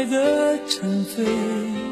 [0.00, 1.89] 爱的沉醉。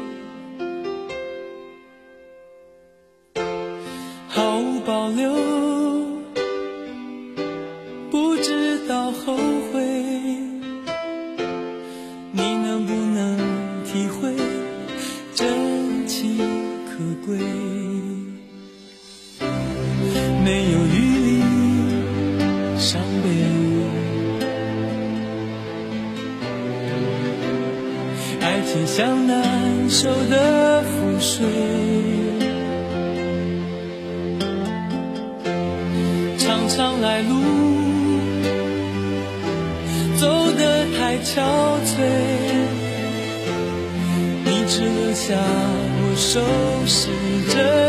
[31.19, 31.45] 水
[36.37, 37.35] 常常来路
[40.17, 41.41] 走得太憔
[41.83, 41.91] 悴，
[44.45, 46.39] 你只留下我收
[46.85, 47.09] 拾
[47.53, 47.88] 着。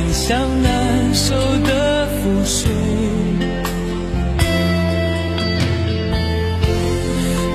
[0.00, 2.70] 你像难受的覆水，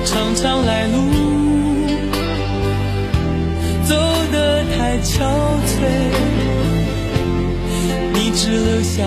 [0.04, 0.96] 常常来路
[3.84, 3.94] 走
[4.30, 5.24] 得太憔
[5.66, 5.72] 悴，
[8.12, 9.02] 你只留下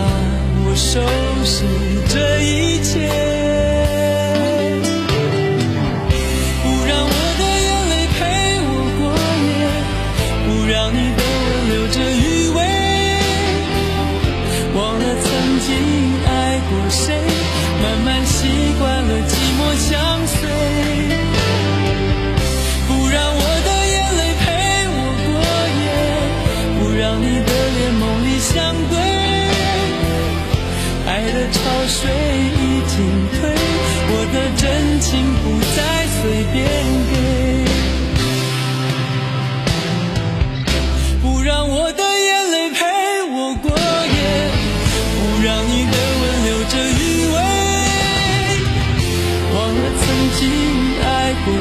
[0.66, 1.00] 我收
[1.46, 1.64] 拾
[2.10, 3.47] 这一切。
[15.58, 15.76] 曾经
[16.24, 17.16] 爱过谁？
[17.82, 18.48] 慢慢习
[18.80, 21.37] 惯了寂寞相随。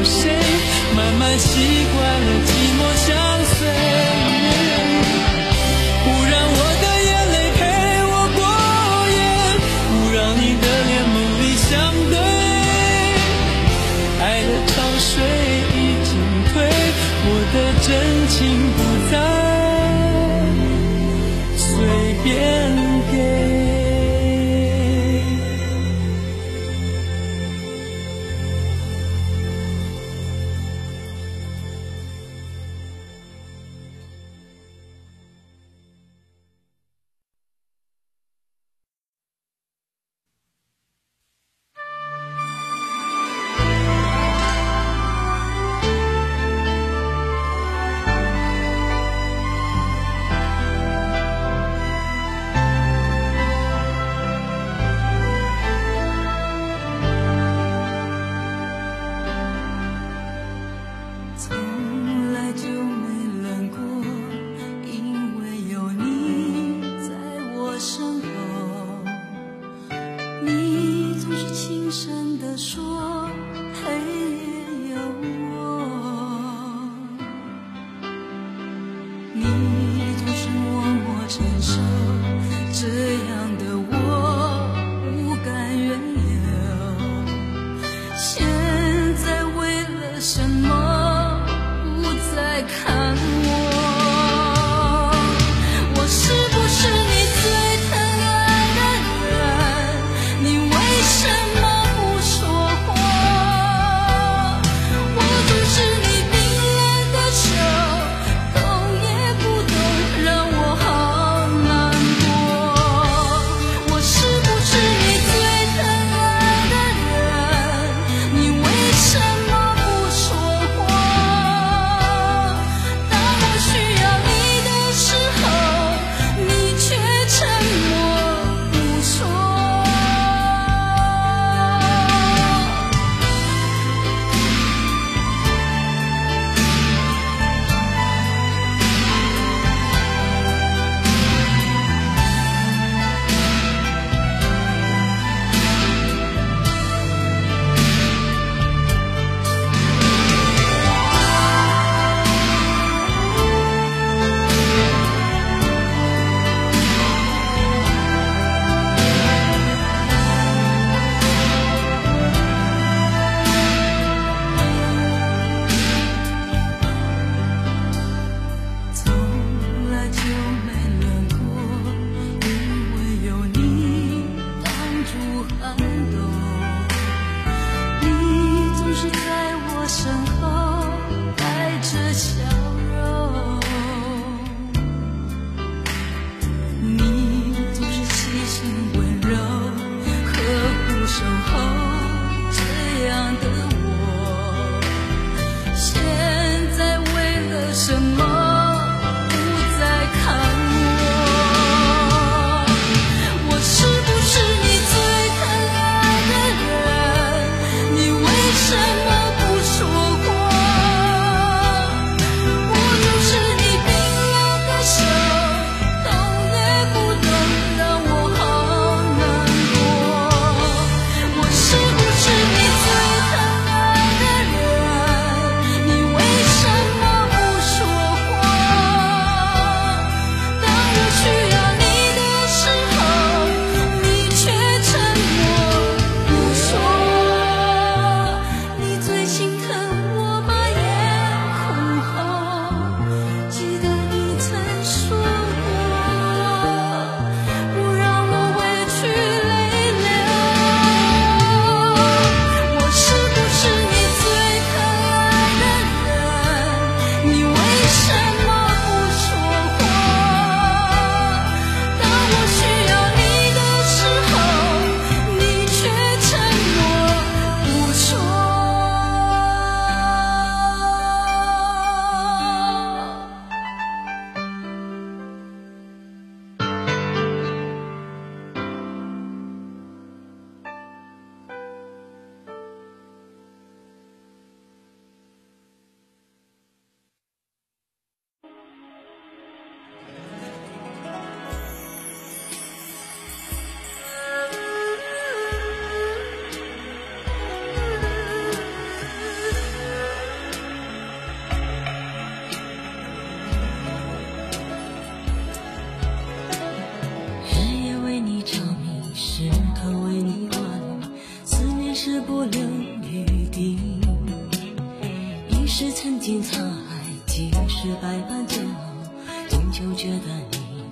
[0.04, 0.32] 谁
[0.97, 4.16] 慢慢习惯了寂寞相随？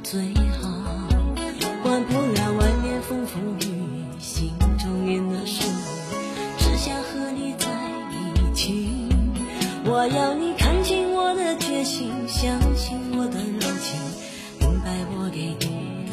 [0.05, 0.21] 最
[0.61, 0.69] 好。
[1.83, 5.73] 管不了外面风风雨雨，心中念的是你，
[6.59, 7.67] 只想和你在
[8.13, 9.09] 一起。
[9.87, 13.99] 我要你看清我的决心，相信我的柔情，
[14.61, 16.05] 明白我给你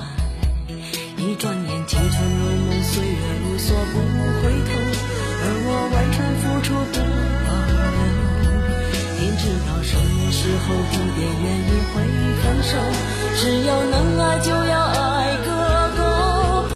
[1.20, 4.00] 一转眼，青春如梦，岁月如梭，不
[4.40, 4.72] 回头。
[5.38, 6.96] 而我完全付出不
[7.44, 7.48] 保
[7.92, 8.00] 留，
[9.20, 11.94] 天知道什么时候、地点、原因会
[12.42, 12.72] 分手。
[13.36, 15.15] 只要能爱就要爱。